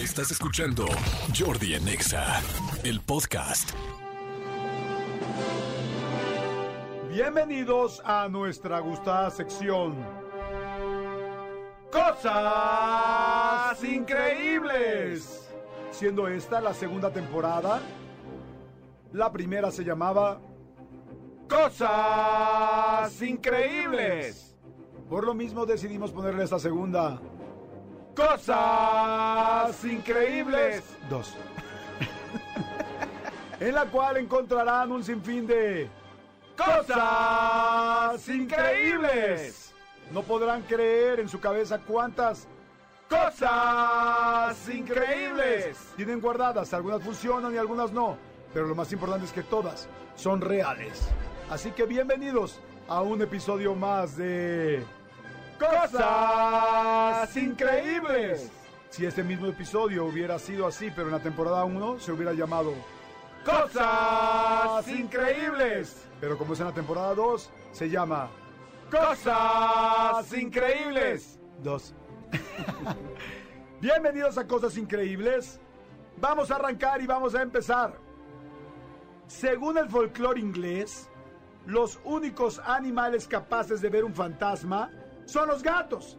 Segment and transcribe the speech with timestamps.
[0.00, 0.86] Estás escuchando
[1.38, 2.40] Jordi en Exa,
[2.84, 3.72] el podcast.
[7.10, 9.94] Bienvenidos a nuestra gustada sección.
[11.92, 15.50] Cosas increíbles.
[15.90, 17.82] Siendo esta la segunda temporada,
[19.12, 20.40] la primera se llamaba
[21.46, 24.56] Cosas increíbles.
[25.10, 27.20] Por lo mismo decidimos ponerle esta segunda
[28.14, 30.82] Cosas increíbles.
[31.08, 31.36] Dos.
[33.60, 35.88] en la cual encontrarán un sinfín de
[36.56, 39.74] cosas increíbles.
[40.10, 42.48] No podrán creer en su cabeza cuántas
[43.08, 46.74] cosas increíbles tienen guardadas.
[46.74, 48.16] Algunas funcionan y algunas no.
[48.52, 51.08] Pero lo más importante es que todas son reales.
[51.48, 54.84] Así que bienvenidos a un episodio más de
[55.60, 56.00] Cosas
[57.50, 58.48] Increíbles.
[58.90, 62.72] Si este mismo episodio hubiera sido así, pero en la temporada 1 se hubiera llamado
[63.44, 66.06] Cosas Increíbles.
[66.20, 68.30] Pero como es en la temporada 2, se llama
[68.88, 71.94] Cosas Increíbles 2.
[73.80, 75.60] Bienvenidos a Cosas Increíbles.
[76.18, 77.98] Vamos a arrancar y vamos a empezar.
[79.26, 81.10] Según el folclore inglés,
[81.66, 84.92] los únicos animales capaces de ver un fantasma
[85.26, 86.16] son los gatos.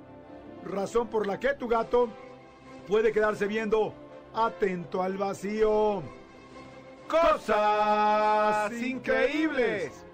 [0.64, 2.09] Razón por la que tu gato
[2.88, 3.94] puede quedarse viendo
[4.34, 6.04] atento al vacío.
[7.08, 10.06] Cosas increíbles.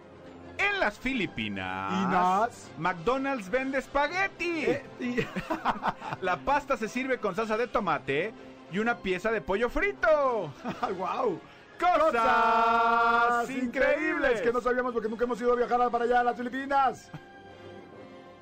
[0.57, 2.71] En las Filipinas, ¿Inas?
[2.79, 4.65] McDonald's vende espagueti.
[4.65, 5.17] Eh, y-
[6.21, 8.33] La pasta se sirve con salsa de tomate
[8.71, 10.51] y una pieza de pollo frito.
[10.97, 11.39] ¡Wow!
[11.79, 16.35] Cosas increíbles que no sabíamos porque nunca hemos ido a viajar para allá a las
[16.37, 17.11] Filipinas.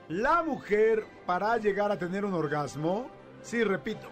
[0.10, 3.10] La mujer para llegar a tener un orgasmo,
[3.42, 4.08] sí, repito,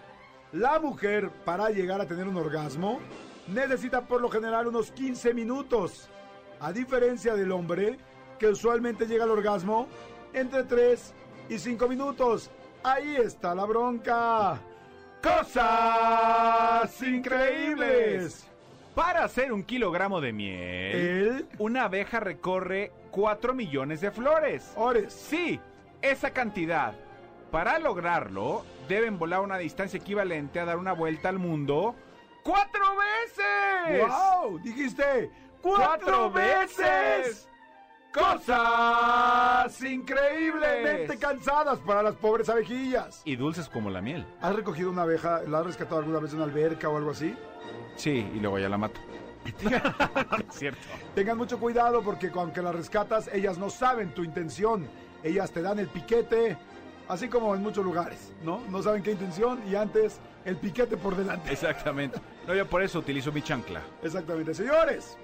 [0.52, 3.00] la mujer para llegar a tener un orgasmo
[3.48, 6.10] necesita por lo general unos 15 minutos,
[6.60, 8.00] a diferencia del hombre
[8.40, 9.88] que usualmente llega al orgasmo
[10.34, 11.14] entre 3
[11.50, 12.50] y 5 minutos.
[12.84, 14.59] Ahí está la bronca.
[15.22, 18.48] Cosas increíbles.
[18.96, 24.72] Para hacer un kilogramo de miel, El una abeja recorre 4 millones de flores.
[24.76, 25.14] Ores.
[25.14, 25.59] Sí,
[26.03, 26.94] esa cantidad.
[27.50, 31.96] Para lograrlo, deben volar una distancia equivalente a dar una vuelta al mundo
[32.44, 34.08] cuatro veces.
[34.08, 34.59] ¡Wow!
[34.59, 35.31] Dijiste
[35.64, 37.50] ¡Cuatro veces!
[38.14, 43.22] Cosas increíblemente cansadas para las pobres abejillas.
[43.24, 44.28] Y dulces como la miel.
[44.41, 45.41] ¿Has recogido una abeja?
[45.47, 47.34] ¿La has rescatado alguna vez en una alberca o algo así?
[47.96, 49.00] Sí, y luego ya la mato.
[49.46, 49.56] Es
[50.56, 50.81] cierto.
[51.16, 54.88] Tengan mucho cuidado porque aunque las rescatas, ellas no saben tu intención.
[55.24, 56.58] Ellas te dan el piquete,
[57.08, 58.62] así como en muchos lugares, ¿no?
[58.70, 61.52] No saben qué intención y antes el piquete por delante.
[61.52, 62.20] Exactamente.
[62.48, 63.82] No, yo por eso utilizo mi chancla.
[64.02, 65.18] Exactamente, señores.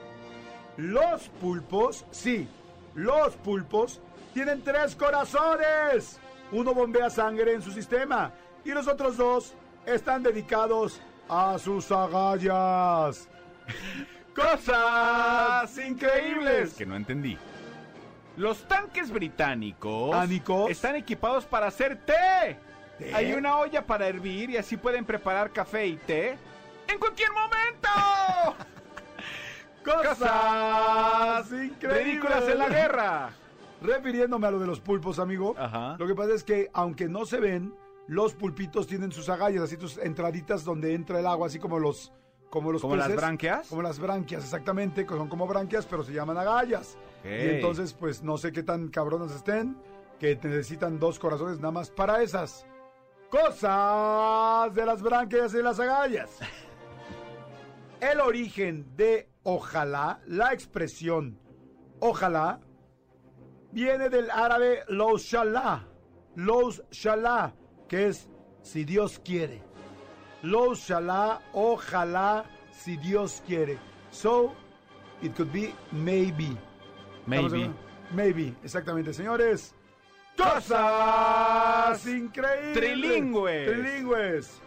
[0.77, 2.47] Los pulpos, sí,
[2.95, 3.99] los pulpos
[4.33, 6.19] tienen tres corazones.
[6.51, 8.31] Uno bombea sangre en su sistema
[8.63, 9.53] y los otros dos
[9.85, 13.27] están dedicados a sus agallas.
[14.39, 16.73] Cosas increíbles.
[16.73, 17.37] Que no entendí.
[18.37, 20.71] Los tanques británicos ¿Tánicos?
[20.71, 22.57] están equipados para hacer té.
[22.97, 23.13] ¿Té?
[23.13, 26.37] Hay una olla para hervir y así pueden preparar café y té
[26.87, 27.89] en cualquier momento.
[29.83, 32.03] Cosas increíbles.
[32.03, 33.29] Ridículas en la guerra.
[33.81, 35.55] Refiriéndome a lo de los pulpos, amigo.
[35.57, 35.95] Ajá.
[35.97, 37.73] Lo que pasa es que, aunque no se ven,
[38.07, 42.11] los pulpitos tienen sus agallas, así tus entraditas donde entra el agua, así como los.
[42.49, 43.67] Como los ¿Como las branquias?
[43.67, 45.05] Como las branquias, exactamente.
[45.05, 46.97] que Son como branquias, pero se llaman agallas.
[47.23, 49.77] Y entonces, pues no sé qué tan cabronas estén,
[50.19, 52.65] que necesitan dos corazones nada más para esas
[53.29, 56.39] cosas de las branquias y las agallas.
[58.01, 61.37] El origen de ojalá, la expresión
[61.99, 62.61] ojalá,
[63.71, 65.87] viene del árabe los shalá,
[66.35, 67.53] los shalá,
[67.87, 68.29] que es
[68.61, 69.68] si Dios quiere.
[70.41, 73.77] Los shalá, ojalá, si Dios quiere.
[74.11, 74.53] So,
[75.21, 76.55] it could be maybe.
[77.27, 77.71] ¿Estamos Maybe.
[78.11, 79.75] Maybe, exactamente, señores.
[80.35, 82.73] Cosas increíbles.
[82.73, 83.71] Trilingües.
[83.71, 84.61] Trilingües.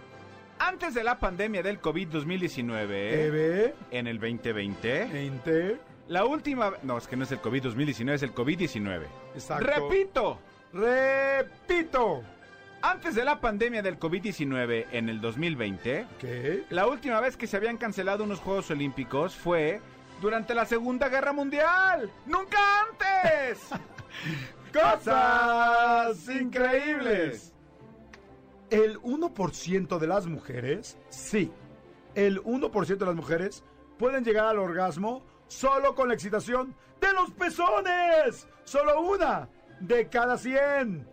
[0.58, 6.74] Antes de la pandemia del COVID-2019, TV, en el 2020, 20, la última...
[6.82, 9.06] No, es que no es el COVID-2019, es el COVID-19.
[9.34, 9.66] Exacto.
[9.66, 10.38] Repito,
[10.72, 12.22] repito.
[12.82, 16.64] Antes de la pandemia del COVID-19 en el 2020, ¿Qué?
[16.70, 19.80] la última vez que se habían cancelado unos Juegos Olímpicos fue
[20.20, 22.10] durante la Segunda Guerra Mundial.
[22.26, 22.58] ¡Nunca
[22.90, 23.60] antes!
[24.72, 27.52] Cosas increíbles.
[28.70, 31.52] el 1% de las mujeres, sí,
[32.14, 33.64] el 1% de las mujeres
[33.98, 38.48] pueden llegar al orgasmo solo con la excitación de los pezones.
[38.64, 39.48] Solo una
[39.80, 41.06] de cada 100.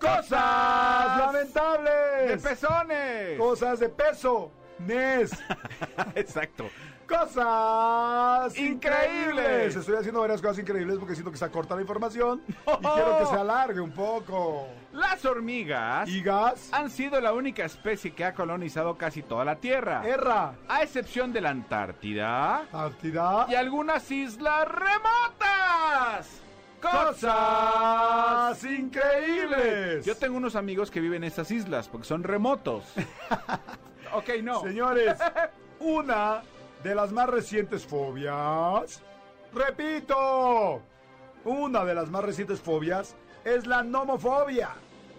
[0.00, 2.28] Cosas lamentables.
[2.42, 3.38] ¡De pezones!
[3.38, 4.50] Cosas de peso.
[4.78, 5.30] Nes.
[6.14, 6.68] Exacto.
[7.08, 9.76] Cosas Increíbles.
[9.76, 13.26] Estoy haciendo varias cosas increíbles porque siento que está corta la información y quiero que
[13.26, 14.66] se alargue un poco.
[14.92, 16.68] Las hormigas ¿Y gas?
[16.72, 20.02] han sido la única especie que ha colonizado casi toda la Tierra.
[20.06, 20.54] Erra.
[20.68, 23.48] A excepción de la Antártida Actividad.
[23.48, 26.42] y algunas islas remotas.
[26.90, 30.04] Cosas increíbles.
[30.04, 32.84] Yo tengo unos amigos que viven en estas islas porque son remotos.
[34.12, 34.62] ok, no.
[34.62, 35.18] Señores,
[35.80, 36.42] una
[36.82, 39.02] de las más recientes fobias.
[39.52, 40.82] Repito,
[41.44, 44.70] una de las más recientes fobias es la nomofobia.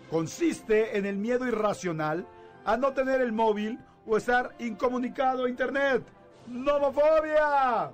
[0.10, 2.26] Consiste en el miedo irracional
[2.66, 6.04] a no tener el móvil o estar incomunicado a internet.
[6.48, 7.92] ¡Nomofobia!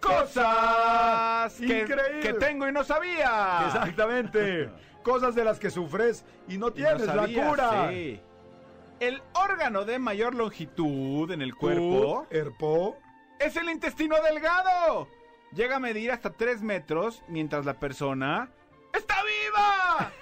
[0.00, 2.24] Cosas que, increíbles.
[2.24, 3.62] que tengo y no sabía.
[3.66, 4.70] Exactamente.
[5.02, 7.88] Cosas de las que sufres y no Y no tienes sabía, la cura.
[7.90, 8.20] sí.
[8.98, 12.98] El órgano de mayor longitud en el cuerpo Tú, Erpo.
[13.38, 15.08] es el intestino delgado.
[15.52, 18.50] Llega a medir hasta 3 metros mientras la persona
[18.92, 20.12] está viva.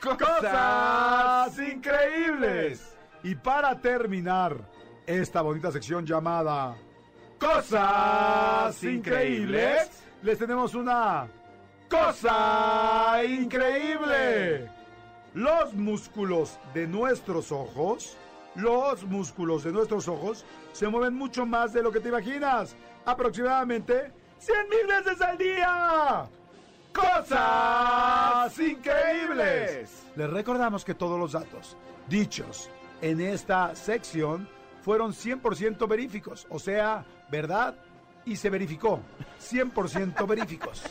[0.18, 2.96] Cosas increíbles.
[3.24, 4.56] Y para terminar
[5.04, 6.76] esta bonita sección llamada
[7.38, 11.28] Cosas increíbles, les tenemos una
[11.88, 14.70] cosa increíble.
[15.34, 18.16] Los músculos de nuestros ojos,
[18.54, 22.74] los músculos de nuestros ojos se mueven mucho más de lo que te imaginas.
[23.04, 26.28] Aproximadamente 100 mil veces al día.
[26.92, 30.06] Cosas increíbles.
[30.16, 31.76] Les recordamos que todos los datos
[32.08, 32.70] dichos
[33.02, 34.48] en esta sección
[34.80, 37.74] fueron 100% veríficos, o sea, verdad
[38.24, 39.00] y se verificó.
[39.40, 40.82] 100% veríficos.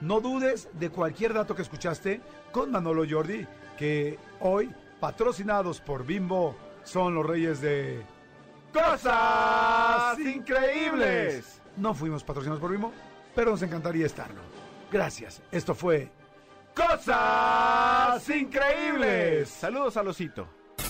[0.00, 2.20] No dudes de cualquier dato que escuchaste
[2.52, 3.46] con Manolo Jordi,
[3.78, 4.70] que hoy,
[5.00, 8.02] patrocinados por Bimbo, son los reyes de
[8.72, 11.60] cosas increíbles.
[11.76, 12.92] No fuimos patrocinados por Bimbo,
[13.34, 14.40] pero nos encantaría estarlo.
[14.92, 15.42] Gracias.
[15.50, 16.10] Esto fue
[16.74, 19.48] Cosas Increíbles.
[19.48, 20.48] Saludos al osito.